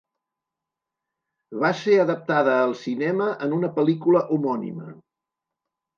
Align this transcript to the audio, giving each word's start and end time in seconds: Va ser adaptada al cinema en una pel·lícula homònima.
Va 1.63 1.71
ser 1.83 1.99
adaptada 2.05 2.57
al 2.63 2.75
cinema 2.85 3.29
en 3.49 3.55
una 3.61 3.73
pel·lícula 3.79 4.27
homònima. 4.37 4.93